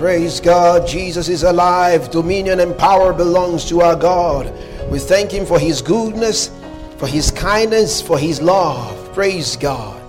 [0.00, 0.86] Praise God.
[0.86, 2.10] Jesus is alive.
[2.10, 4.50] Dominion and power belongs to our God.
[4.90, 6.50] We thank Him for His goodness,
[6.96, 9.12] for His kindness, for His love.
[9.12, 10.00] Praise God.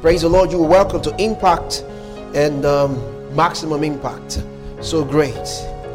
[0.00, 0.50] Praise the Lord.
[0.50, 1.84] You are welcome to Impact
[2.34, 4.42] and um, Maximum Impact.
[4.80, 5.36] So great.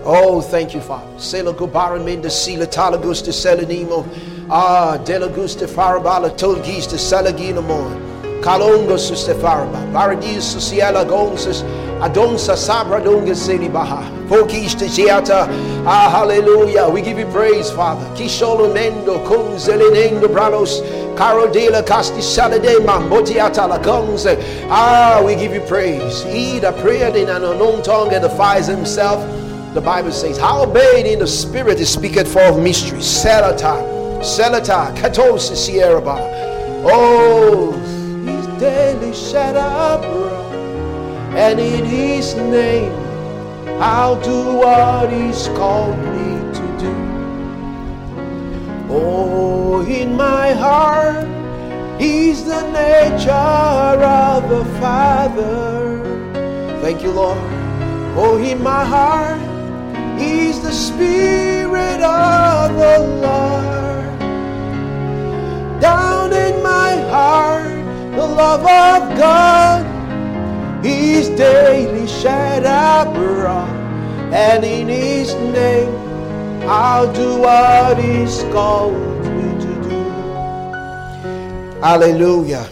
[0.06, 1.12] Oh, thank you, Father.
[1.18, 4.08] Sela Gubaramin, the Sila Talagus, the Selenimo.
[4.50, 8.12] Ah, Delagus, the Farabala, Tolgis, the Salaginamon.
[8.42, 11.06] Kalongos Stefaraba, Paradis Sociala
[12.02, 15.48] Adonsa Sabra Donga Selibaha, Fokish Tiata,
[15.86, 16.90] Ah, hallelujah.
[16.90, 18.05] We give you praise, Father.
[18.16, 20.82] Kisholo Mendo, Kunzelinendo Bralos,
[21.16, 24.38] Caro de la Casti Saladema, Motiata la Gonze.
[24.70, 26.23] Ah, we give you praise.
[26.23, 29.22] He that prayed in an unknown tongue edifies himself.
[29.73, 33.06] The Bible says, How obeyed in the spirit is speaketh for of mysteries.
[33.06, 33.75] Selata,
[34.22, 36.02] Selata, Katos Sierra.
[36.84, 37.72] Oh,
[38.25, 39.70] he's daily up,
[41.42, 42.94] and in His name
[43.81, 46.95] I'll do what He's called me to do.
[48.89, 51.25] Oh, in my heart
[52.00, 56.03] is the nature of the Father.
[56.84, 57.39] Thank you, Lord.
[58.16, 59.42] Oh, in my heart
[60.19, 64.19] is the Spirit of the Lord.
[65.81, 67.81] Down in my heart
[68.16, 69.91] the love of God
[70.84, 73.70] is daily shed abroad,
[74.34, 75.94] and in His name
[76.70, 78.94] I'll do what He's called
[79.26, 80.04] me to do.
[81.82, 82.68] Hallelujah.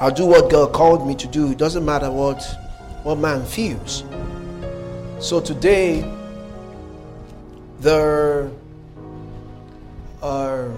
[0.00, 1.50] I'll do what God called me to do.
[1.52, 2.44] It doesn't matter what,
[3.02, 4.04] what man feels.
[5.20, 6.04] So today,
[7.80, 8.50] there
[10.22, 10.70] are, uh,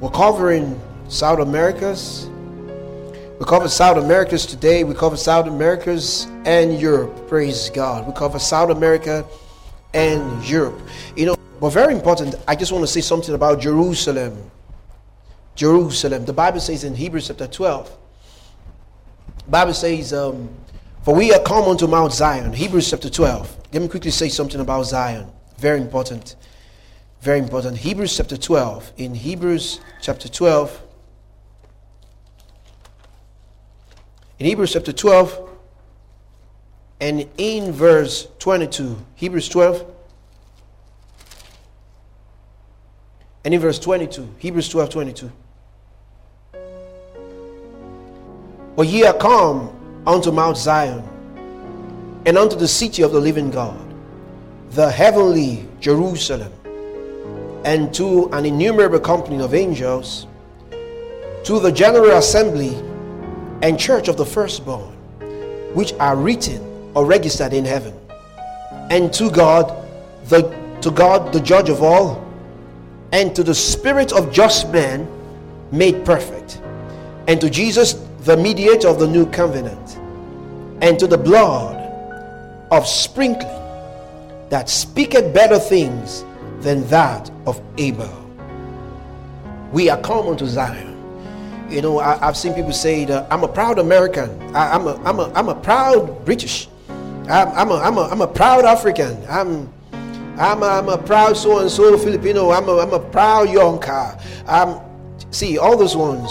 [0.00, 2.28] we're covering South America's
[3.42, 4.84] we cover South Americas today.
[4.84, 7.26] We cover South Americas and Europe.
[7.26, 8.06] Praise God.
[8.06, 9.26] We cover South America
[9.92, 10.80] and Europe.
[11.16, 14.48] You know, but very important, I just want to say something about Jerusalem.
[15.56, 16.24] Jerusalem.
[16.24, 17.90] The Bible says in Hebrews chapter 12,
[19.48, 20.48] Bible says, um,
[21.02, 22.52] For we are come unto Mount Zion.
[22.52, 23.56] Hebrews chapter 12.
[23.72, 25.26] Let me quickly say something about Zion.
[25.58, 26.36] Very important.
[27.22, 27.78] Very important.
[27.78, 28.92] Hebrews chapter 12.
[28.98, 30.80] In Hebrews chapter 12,
[34.42, 35.50] in Hebrews chapter 12
[37.00, 38.98] and in verse 22.
[39.14, 39.86] Hebrews 12
[43.44, 44.28] and in verse 22.
[44.38, 45.32] Hebrews 12 22.
[48.74, 51.04] But ye are come unto Mount Zion
[52.26, 53.78] and unto the city of the living God,
[54.70, 56.52] the heavenly Jerusalem,
[57.64, 60.26] and to an innumerable company of angels,
[61.44, 62.76] to the general assembly
[63.62, 64.92] and church of the firstborn,
[65.72, 66.60] which are written
[66.94, 67.94] or registered in heaven,
[68.90, 69.88] and to God,
[70.26, 70.42] the
[70.82, 72.26] to God, the judge of all,
[73.12, 75.08] and to the spirit of just men
[75.70, 76.60] made perfect,
[77.28, 79.96] and to Jesus, the mediator of the new covenant,
[80.82, 81.76] and to the blood
[82.72, 83.48] of sprinkling
[84.50, 86.24] that speaketh better things
[86.60, 88.18] than that of Abel.
[89.72, 90.91] We are come unto Zion
[91.72, 94.30] you know, I, have seen people say that I'm a proud American.
[94.54, 96.68] I, am a, I'm, a, I'm a proud British.
[96.88, 99.16] I'm, I'm, a, I'm, a, I'm a proud African.
[99.28, 99.72] I'm,
[100.38, 102.50] I'm, a, I'm a proud so and so Filipino.
[102.50, 104.20] I'm a, I'm a proud Yonka.
[104.48, 104.80] Um,
[105.30, 106.30] see, all those ones.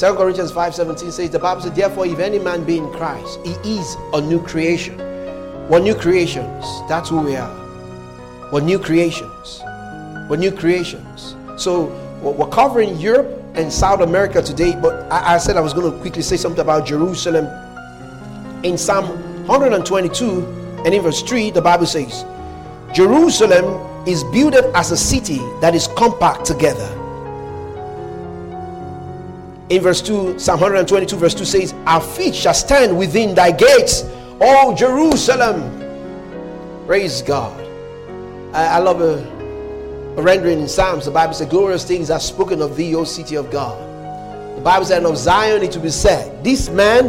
[0.00, 3.78] 2 Corinthians 5.17 says, the Bible says, therefore, if any man be in Christ, he
[3.78, 4.98] is a new creation.
[5.70, 6.64] We're new creations.
[6.88, 8.50] That's who we are.
[8.52, 9.60] We're new creations.
[10.28, 11.34] We're new creations.
[11.56, 11.86] So
[12.20, 15.98] we're covering Europe and South America today, but I, I said I was going to
[16.00, 17.46] quickly say something about Jerusalem.
[18.62, 19.06] In Psalm
[19.46, 22.24] 122 and in verse 3, the Bible says,
[22.92, 26.86] Jerusalem is built as a city that is compact together.
[29.68, 34.04] In verse 2, Psalm 122, verse 2 says, Our feet shall stand within thy gates,
[34.40, 35.72] O Jerusalem.
[36.86, 37.58] Praise God.
[38.54, 39.35] I, I love a
[40.16, 43.36] a rendering in Psalms, the Bible says, Glorious things are spoken of thee, O city
[43.36, 43.78] of God.
[44.56, 47.06] The Bible said, of Zion it will be said, This man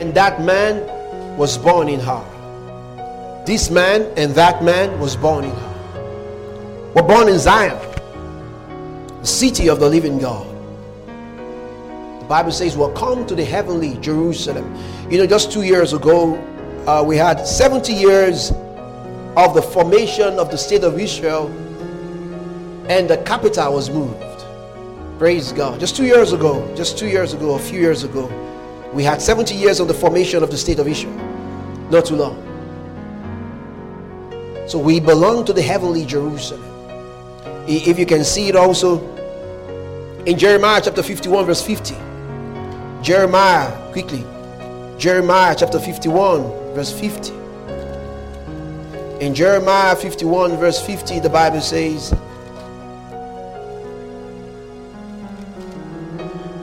[0.00, 3.44] and that man was born in her.
[3.46, 6.92] This man and that man was born in her.
[6.92, 7.78] We're born in Zion,
[9.20, 10.44] the city of the living God.
[12.20, 14.74] The Bible says, We'll come to the heavenly Jerusalem.
[15.08, 16.34] You know, just two years ago,
[16.88, 18.50] uh, we had 70 years
[19.36, 21.48] of the formation of the state of Israel
[22.88, 24.44] and the capital was moved.
[25.18, 25.80] Praise God.
[25.80, 28.30] Just two years ago, just two years ago, a few years ago,
[28.96, 31.14] We had 70 years of the formation of the state of Israel.
[31.90, 32.42] Not too long.
[34.66, 36.64] So we belong to the heavenly Jerusalem.
[37.68, 39.04] If you can see it also
[40.24, 41.94] in Jeremiah chapter 51, verse 50.
[43.02, 44.24] Jeremiah, quickly.
[44.98, 46.42] Jeremiah chapter 51,
[46.74, 47.34] verse 50.
[49.20, 52.14] In Jeremiah 51, verse 50, the Bible says,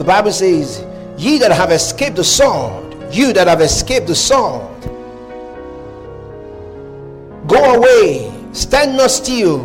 [0.03, 0.85] The Bible says,
[1.17, 4.81] Ye that have escaped the sword, you that have escaped the sword,
[7.47, 9.59] go away, stand not still.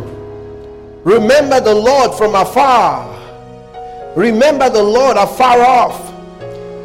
[1.03, 3.05] Remember the Lord from afar.
[4.15, 6.09] Remember the Lord afar off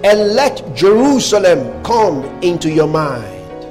[0.02, 3.64] and let Jerusalem come into your mind.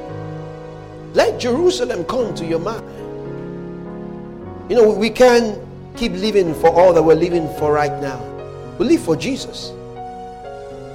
[1.14, 2.88] Let Jerusalem come to your mind.
[4.72, 5.60] You know, we can't
[5.98, 8.33] keep living for all that we're living for right now.
[8.80, 9.70] We live for Jesus.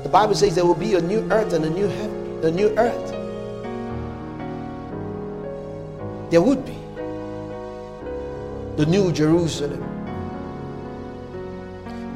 [0.02, 2.68] The Bible says there will be a new earth and a new heaven, a new
[2.78, 3.10] earth.
[6.30, 6.76] There would be
[8.76, 9.84] the new Jerusalem.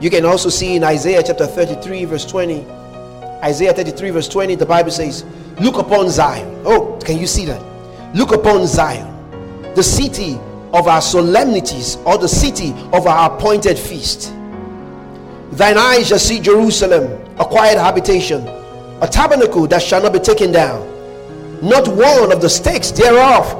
[0.00, 2.66] You can also see in Isaiah chapter 33, verse 20
[3.42, 5.24] Isaiah 33, verse 20, the Bible says,
[5.60, 6.62] Look upon Zion.
[6.64, 7.60] Oh, can you see that?
[8.14, 9.08] Look upon Zion,
[9.74, 10.38] the city
[10.72, 14.32] of our solemnities, or the city of our appointed feast.
[15.52, 17.04] Thine eyes shall see Jerusalem,
[17.38, 18.46] a quiet habitation,
[19.00, 20.88] a tabernacle that shall not be taken down.
[21.62, 23.58] Not one of the stakes thereof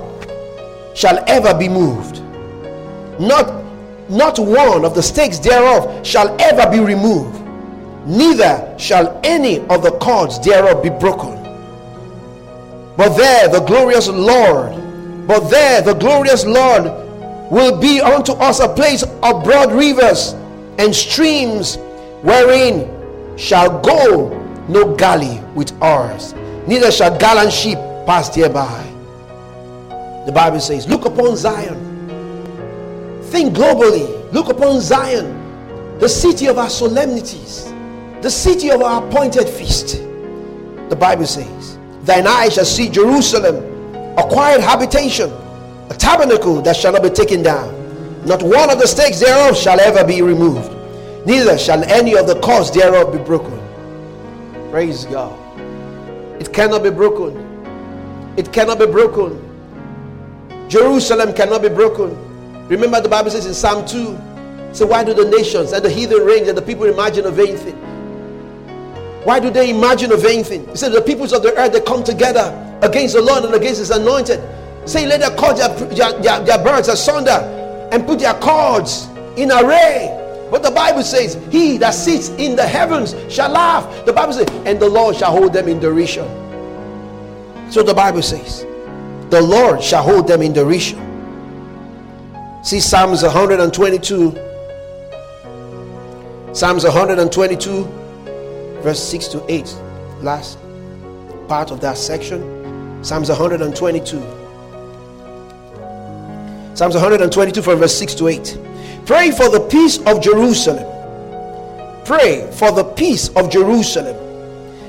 [0.94, 2.21] shall ever be moved.
[3.21, 3.62] Not,
[4.11, 7.43] not one of the stakes thereof shall ever be removed
[8.06, 11.31] neither shall any of the cords thereof be broken.
[12.97, 14.77] But there the glorious Lord,
[15.27, 16.85] but there the glorious Lord
[17.50, 20.35] will be unto us a place of broad rivers
[20.79, 21.77] and streams
[22.23, 22.89] wherein
[23.37, 24.31] shall go
[24.69, 26.35] no galley with oars,
[26.67, 28.89] neither shall gallant ship pass thereby.
[30.27, 31.79] The Bible says, Look upon Zion.
[33.25, 34.21] Think globally.
[34.33, 37.73] Look upon Zion, the city of our solemnities
[38.23, 39.97] the city of our appointed feast.
[40.89, 43.57] The Bible says, Thine eyes shall see Jerusalem,
[44.17, 45.29] a quiet habitation,
[45.91, 47.81] a tabernacle that shall not be taken down.
[48.25, 50.73] Not one of the stakes thereof shall ever be removed,
[51.27, 53.59] neither shall any of the cords thereof be broken.
[54.71, 55.39] Praise God.
[56.41, 57.37] It cannot be broken.
[58.37, 59.39] It cannot be broken.
[60.69, 62.17] Jerusalem cannot be broken.
[62.69, 64.17] Remember, the Bible says in Psalm 2
[64.73, 67.57] so why do the nations and the heathen reign and the people imagine a vain
[67.57, 67.77] thing?
[69.25, 70.67] Why do they imagine a vain thing?
[70.69, 73.79] He said, The peoples of the earth they come together against the Lord and against
[73.79, 74.41] his anointed.
[74.89, 77.62] Say, let them cut their, their, their birds asunder
[77.93, 80.19] and put their cords in array.
[80.50, 84.05] But the Bible says, He that sits in the heavens shall laugh.
[84.05, 86.27] The Bible says, and the Lord shall hold them in derision.
[87.71, 88.67] So the Bible says,
[89.31, 90.99] the Lord shall hold them in derision.
[92.62, 94.33] See Psalms 122.
[96.53, 98.03] Psalms 122
[98.83, 99.77] verse 6 to 8,
[100.20, 100.58] last
[101.49, 103.03] part of that section.
[103.03, 104.42] Psalms 122.
[106.74, 108.58] Psalms 122 from verse 6 to 8.
[109.05, 110.88] Pray for the peace of Jerusalem.
[112.05, 114.17] Pray for the peace of Jerusalem.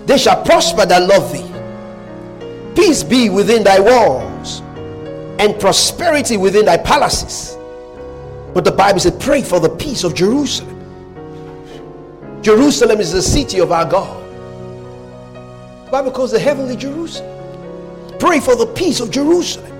[0.06, 2.82] They shall prosper that love thee.
[2.82, 4.62] Peace be within thy walls,
[5.40, 7.58] and prosperity within thy palaces.
[8.54, 10.72] But the Bible said, Pray for the peace of Jerusalem.
[12.42, 14.22] Jerusalem is the city of our God.
[15.86, 17.30] The Bible calls the heavenly Jerusalem.
[18.20, 19.73] Pray for the peace of Jerusalem.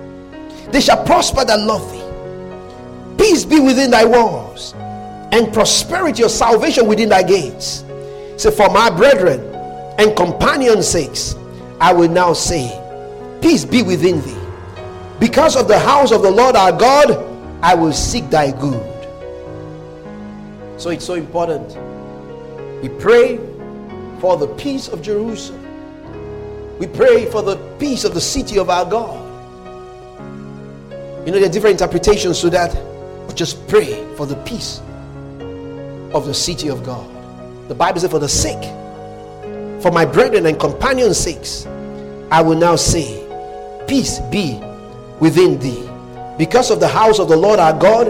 [0.74, 3.24] They shall prosper that love thee.
[3.24, 4.74] Peace be within thy walls,
[5.32, 7.86] and prosperity or salvation within thy gates.
[8.38, 9.40] Say, for my brethren
[10.00, 11.36] and companions' sakes,
[11.80, 12.80] I will now say,
[13.40, 14.36] Peace be within thee.
[15.20, 17.24] Because of the house of the Lord our God,
[17.62, 18.82] I will seek thy good.
[20.82, 21.78] So it's so important
[22.82, 23.38] we pray
[24.20, 26.80] for the peace of Jerusalem.
[26.80, 29.23] We pray for the peace of the city of our God.
[31.26, 32.74] You know, there are different interpretations to that,
[33.28, 34.80] but just pray for the peace
[36.14, 37.10] of the city of God.
[37.70, 38.64] The Bible says, For the sake,
[39.82, 41.66] for my brethren and companions' sakes,
[42.30, 43.20] I will now say,
[43.88, 44.60] Peace be
[45.20, 45.90] within thee.
[46.38, 48.10] Because of the house of the Lord our God,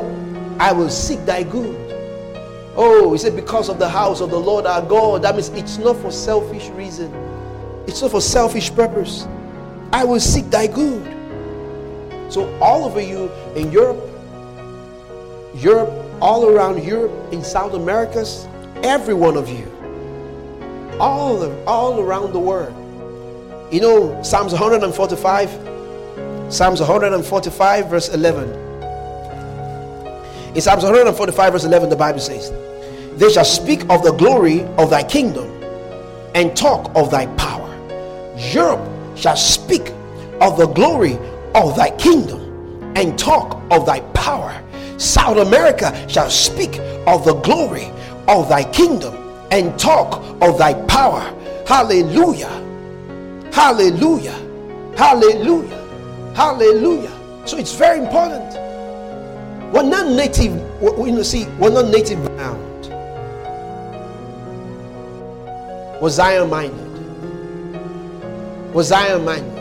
[0.59, 1.79] I will seek thy good.
[2.75, 5.21] Oh, he said, because of the house of the Lord our God.
[5.21, 7.13] That means it's not for selfish reason.
[7.85, 9.27] It's not for selfish purpose.
[9.91, 11.05] I will seek thy good.
[12.33, 14.01] So all over you in Europe,
[15.53, 18.47] Europe, all around Europe, in South Americas,
[18.81, 19.71] every one of you,
[20.99, 22.73] all, all around the world.
[23.71, 25.51] You know, Psalms 145,
[26.51, 28.49] Psalms 145, verse 11.
[30.55, 32.51] In Psalms 145, verse 11, the Bible says,
[33.19, 35.51] They shall speak of the glory of thy kingdom
[36.33, 37.69] and talk of thy power.
[38.35, 39.91] Europe shall speak
[40.41, 41.19] of the glory
[41.55, 42.41] of thy kingdom
[42.95, 44.61] and talk of thy power.
[44.97, 47.91] South America shall speak of the glory
[48.27, 49.15] of thy kingdom
[49.51, 51.21] and talk of thy power.
[51.67, 52.49] Hallelujah.
[53.51, 54.39] Hallelujah.
[54.97, 56.33] Hallelujah.
[56.35, 57.11] Hallelujah.
[57.45, 58.53] So it's very important.
[59.73, 62.61] We're not native, you know, see, we're not native bound.
[66.01, 66.79] We're Zion minded.
[68.73, 69.52] We're Zion minded.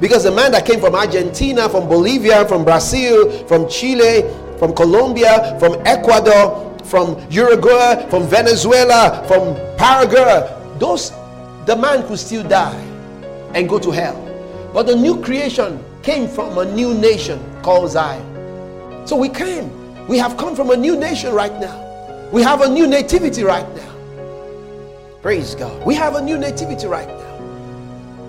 [0.00, 4.22] Because the man that came from Argentina, from Bolivia, from Brazil, from Chile,
[4.58, 11.12] from Colombia, from Ecuador, from Uruguay, from Venezuela, from Paraguay, those
[11.66, 12.80] the man could still die
[13.54, 14.22] and go to hell.
[14.72, 18.24] But the new creation came from a new nation called Zion.
[19.06, 19.70] So we came.
[20.06, 21.82] We have come from a new nation right now.
[22.32, 23.92] We have a new nativity right now.
[25.22, 25.84] Praise God.
[25.84, 27.25] We have a new nativity right now.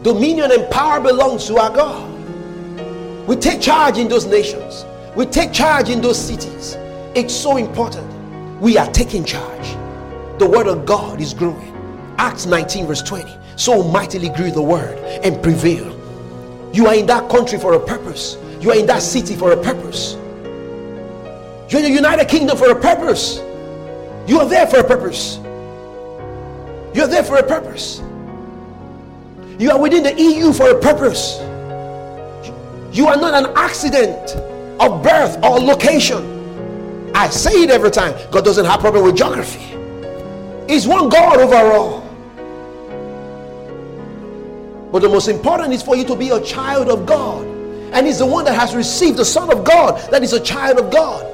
[0.07, 3.27] Dominion and power belongs to our God.
[3.27, 4.85] We take charge in those nations.
[5.17, 6.77] We take charge in those cities.
[7.13, 8.09] It's so important
[8.61, 9.67] we are taking charge.
[10.39, 11.75] The word of God is growing.
[12.17, 13.37] Acts 19, verse 20.
[13.57, 15.99] So mightily grew the word and prevailed.
[16.73, 18.37] You are in that country for a purpose.
[18.61, 20.13] You are in that city for a purpose.
[21.69, 23.39] You're in the United Kingdom for a purpose.
[24.25, 25.35] You are there for a purpose.
[26.95, 28.01] You're there for a purpose.
[29.59, 31.39] You are within the EU for a purpose.
[32.95, 34.35] You are not an accident
[34.79, 37.11] of birth or location.
[37.15, 38.13] I say it every time.
[38.29, 39.75] God doesn't have problem with geography.
[40.71, 42.01] He's one God overall.
[44.91, 47.45] But the most important is for you to be a child of God.
[47.93, 50.77] And he's the one that has received the Son of God, that is a child
[50.77, 51.25] of God.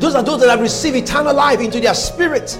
[0.00, 2.56] Those are those that have received eternal life into their spirit.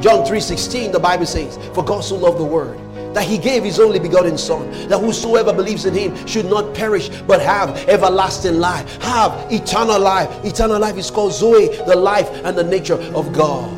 [0.00, 2.85] John 3:16, the Bible says, For God so loved the world
[3.16, 7.08] that he gave his only begotten son that whosoever believes in him should not perish
[7.22, 9.02] but have everlasting life.
[9.02, 10.28] Have eternal life.
[10.44, 13.72] Eternal life is called zoe the life and the nature of god.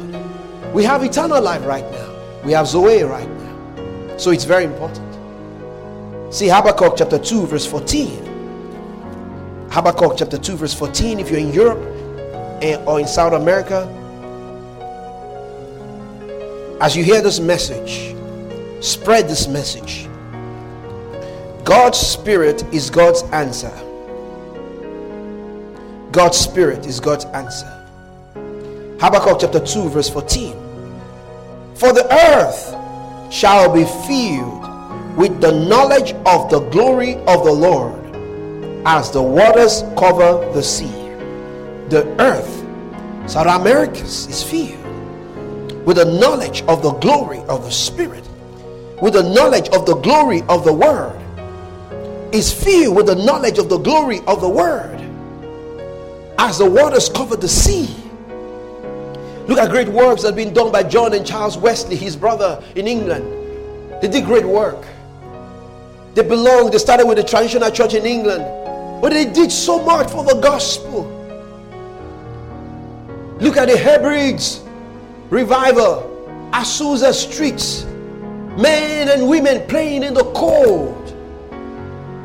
[0.74, 2.42] We have eternal life right now.
[2.44, 4.16] We have zoe right now.
[4.16, 5.06] So it's very important.
[6.34, 11.78] See habakkuk chapter 2 verse 14 habakkuk chapter 2 verse 14 if you're in europe
[12.60, 13.86] eh, or in south america
[16.82, 18.17] as you hear this message
[18.80, 20.08] Spread this message.
[21.64, 23.72] God's Spirit is God's answer.
[26.12, 27.66] God's Spirit is God's answer.
[29.00, 30.52] Habakkuk chapter 2, verse 14.
[31.74, 38.14] For the earth shall be filled with the knowledge of the glory of the Lord
[38.86, 40.86] as the waters cover the sea.
[41.88, 48.27] The earth, South America, is filled with the knowledge of the glory of the Spirit
[49.00, 51.18] with the knowledge of the glory of the word
[52.32, 55.00] is filled with the knowledge of the glory of the word.
[56.38, 57.94] As the waters cover the sea.
[59.46, 62.62] Look at great works that have been done by john and charles wesley his brother
[62.74, 63.24] in england.
[64.02, 64.84] They did great work.
[66.14, 68.44] They belonged they started with the traditional church in england.
[69.00, 71.14] But they did so much for the gospel.
[73.40, 74.62] Look at the hebrides
[75.30, 77.87] revival azusa streets
[78.58, 81.06] men and women playing in the cold,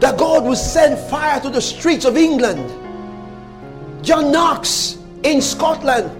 [0.01, 2.71] that God will send fire to the streets of England.
[4.03, 6.11] John Knox in Scotland.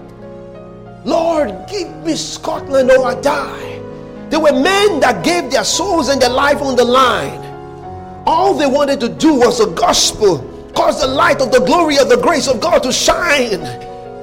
[1.04, 3.80] Lord, give me Scotland or I die.
[4.30, 7.42] There were men that gave their souls and their life on the line.
[8.26, 10.38] All they wanted to do was the gospel,
[10.74, 13.60] cause the light of the glory of the grace of God to shine.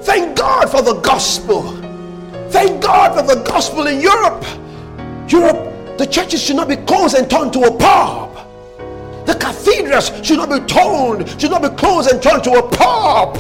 [0.04, 1.62] Thank God for the gospel.
[2.50, 4.44] Thank God for the gospel in Europe.
[5.30, 5.71] Europe
[6.02, 8.36] the churches should not be closed and turned to a pub.
[9.28, 13.36] The cathedrals should not be torn, should not be closed and turned to a pub.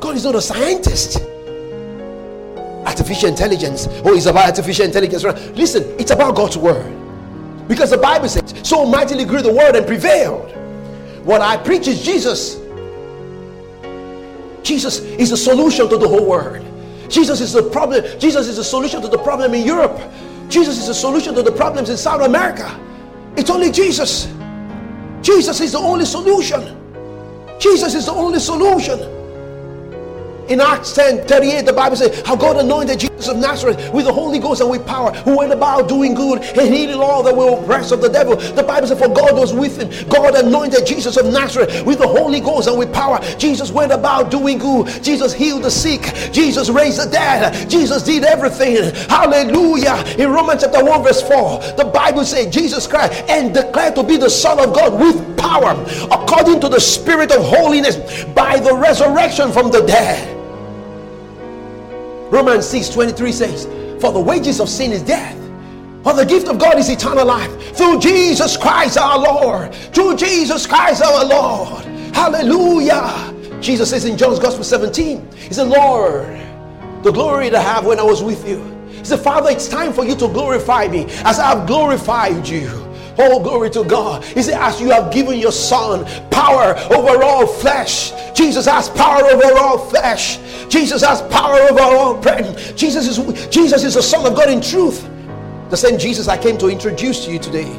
[0.00, 1.16] God is not a scientist.
[2.84, 3.88] Artificial intelligence.
[4.04, 5.24] Oh, it's about artificial intelligence.
[5.56, 6.92] Listen, it's about God's word.
[7.66, 10.50] Because the Bible says, so mightily grew the word and prevailed.
[11.24, 12.56] What I preach is Jesus.
[14.62, 16.66] Jesus is the solution to the whole world.
[17.12, 18.02] Jesus is the problem.
[18.18, 20.00] Jesus is the solution to the problem in Europe.
[20.48, 22.80] Jesus is the solution to the problems in South America.
[23.36, 24.32] It's only Jesus.
[25.20, 26.78] Jesus is the only solution.
[27.60, 28.98] Jesus is the only solution.
[30.48, 34.12] In Acts 10 38, the Bible says how God anointed Jesus of Nazareth with the
[34.12, 37.58] Holy Ghost and with power, who went about doing good and healing all that were
[37.58, 38.36] oppressed of the devil.
[38.36, 40.08] The Bible says, For God was with him.
[40.08, 43.20] God anointed Jesus of Nazareth with the Holy Ghost and with power.
[43.38, 44.86] Jesus went about doing good.
[45.02, 46.02] Jesus healed the sick.
[46.32, 47.68] Jesus raised the dead.
[47.68, 48.94] Jesus did everything.
[49.08, 50.02] Hallelujah.
[50.18, 54.16] In Romans chapter 1, verse 4, the Bible says Jesus Christ and declared to be
[54.16, 55.72] the Son of God with power
[56.10, 60.41] according to the Spirit of holiness by the resurrection from the dead.
[62.32, 63.64] Romans 6 23 says,
[64.00, 65.36] For the wages of sin is death.
[66.02, 69.74] For the gift of God is eternal life through Jesus Christ our Lord.
[69.74, 71.84] Through Jesus Christ our Lord.
[72.14, 73.34] Hallelujah.
[73.60, 76.24] Jesus says in John's Gospel 17, He said, Lord,
[77.04, 78.64] the glory that I have when I was with you.
[78.88, 82.66] He said, Father, it's time for you to glorify me as I have glorified you.
[83.18, 84.24] Oh, glory to God.
[84.24, 89.22] He said, As you have given your son power over all flesh, Jesus has power
[89.24, 90.38] over all flesh.
[90.68, 92.76] Jesus has power over all bread.
[92.76, 95.08] Jesus is Jesus is the Son of God in truth.
[95.68, 97.70] The same Jesus I came to introduce to you today.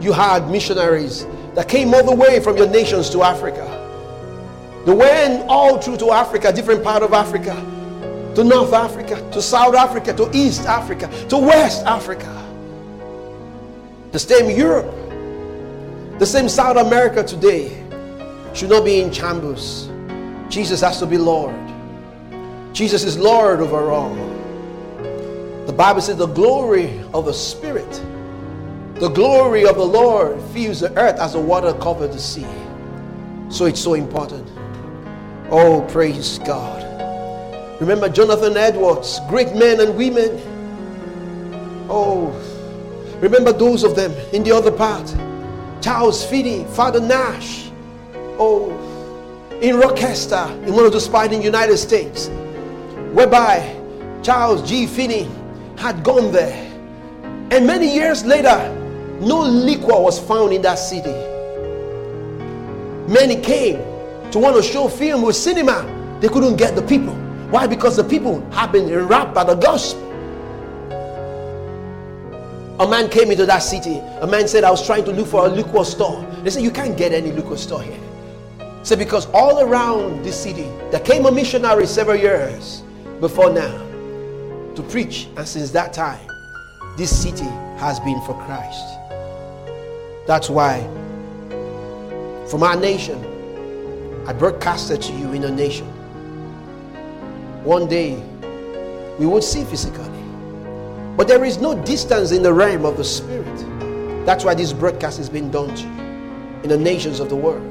[0.00, 3.68] You had missionaries that came all the way from your nations to Africa.
[4.84, 7.54] They went all through to Africa, different part of Africa,
[8.34, 12.41] to North Africa, to South Africa, to East Africa, to West Africa
[14.12, 14.94] the same Europe,
[16.18, 17.82] the same South America today
[18.54, 19.88] should not be in shambles.
[20.50, 21.56] Jesus has to be Lord.
[22.74, 24.14] Jesus is Lord over all.
[25.66, 27.90] The Bible says the glory of the Spirit,
[28.96, 32.46] the glory of the Lord fills the earth as the water covers the sea.
[33.48, 34.46] So it's so important.
[35.50, 36.82] Oh, praise God.
[37.80, 40.40] Remember Jonathan Edwards, great men and women.
[41.88, 42.30] Oh,
[43.22, 45.14] Remember those of them in the other part.
[45.80, 47.70] Charles Finney, Father Nash.
[48.36, 48.76] Oh,
[49.60, 52.28] in Rochester, in one of the spots in the United States,
[53.12, 53.78] whereby
[54.24, 54.88] Charles G.
[54.88, 55.30] Finney
[55.78, 56.68] had gone there.
[57.52, 58.58] And many years later,
[59.20, 61.12] no liquor was found in that city.
[63.08, 63.76] Many came
[64.32, 65.86] to want to show film with cinema.
[66.20, 67.14] They couldn't get the people.
[67.50, 67.68] Why?
[67.68, 70.11] Because the people had been enwrapped by the gospel.
[72.80, 73.98] A man came into that city.
[74.20, 76.24] A man said, I was trying to look for a liquor store.
[76.42, 78.00] They said, You can't get any liquor store here.
[78.82, 82.82] Said, Because all around this city, there came a missionary several years
[83.20, 83.78] before now
[84.74, 85.28] to preach.
[85.36, 86.26] And since that time,
[86.96, 88.98] this city has been for Christ.
[90.26, 90.80] That's why,
[92.48, 93.18] from our nation,
[94.26, 95.86] I broadcasted to you in a nation.
[97.64, 98.14] One day,
[99.18, 100.11] we would see physically.
[101.16, 103.46] But there is no distance in the realm of the spirit.
[104.26, 106.02] That's why this broadcast is being done to you
[106.62, 107.66] in the nations of the world.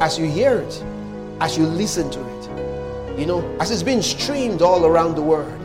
[0.00, 0.84] As you hear it,
[1.40, 5.60] as you listen to it, you know, as it's being streamed all around the world,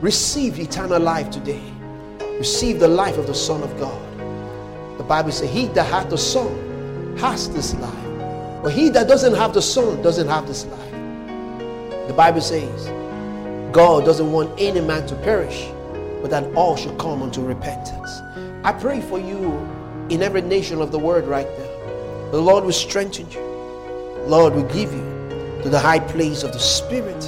[0.00, 1.62] receive eternal life today.
[2.38, 4.98] Receive the life of the Son of God.
[4.98, 8.06] The Bible says, He that hath the Son has this life.
[8.62, 10.90] But he that doesn't have the Son doesn't have this life.
[12.08, 12.88] The Bible says,
[13.72, 15.68] God doesn't want any man to perish,
[16.26, 18.20] but that all should come unto repentance.
[18.64, 19.52] I pray for you
[20.10, 22.30] in every nation of the world right now.
[22.32, 23.38] The Lord will strengthen you.
[24.26, 27.24] Lord will give you to the high place of the Spirit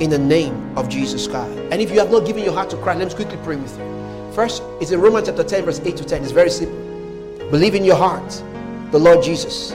[0.00, 1.58] in the name of Jesus Christ.
[1.72, 3.76] And if you have not given your heart to Christ, let me quickly pray with
[3.76, 4.32] you.
[4.32, 6.22] First, it's in Romans chapter 10, verse 8 to 10.
[6.22, 6.78] It's very simple.
[7.50, 8.44] Believe in your heart
[8.92, 9.72] the Lord Jesus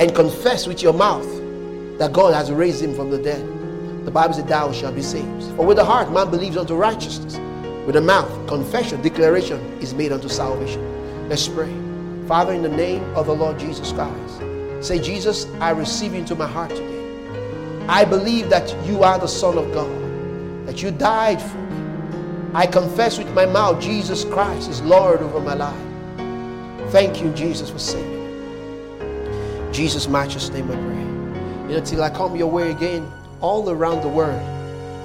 [0.00, 1.28] and confess with your mouth
[1.98, 3.55] that God has raised him from the dead
[4.06, 5.42] the Bible says, Thou shalt be saved.
[5.56, 7.36] For with the heart man believes unto righteousness,
[7.86, 11.28] with the mouth confession, declaration is made unto salvation.
[11.28, 11.74] Let's pray.
[12.28, 14.40] Father, in the name of the Lord Jesus Christ,
[14.80, 17.86] say, Jesus, I receive you into my heart today.
[17.88, 22.52] I believe that you are the Son of God, that you died for me.
[22.54, 26.90] I confess with my mouth Jesus Christ is Lord over my life.
[26.92, 28.12] Thank you, Jesus, for saving
[29.68, 29.72] me.
[29.72, 31.74] Jesus' matchless name I pray.
[31.74, 34.42] Know, till I come your way again, all around the world,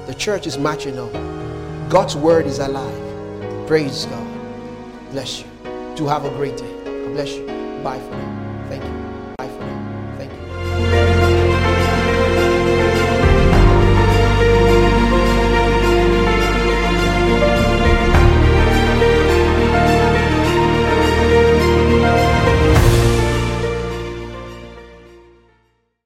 [0.07, 1.89] the church is marching on.
[1.89, 3.67] God's word is alive.
[3.67, 5.11] Praise God.
[5.11, 5.47] Bless you.
[5.95, 6.73] Do have a great day.
[6.85, 7.45] God bless you.
[7.83, 8.30] Bye for now.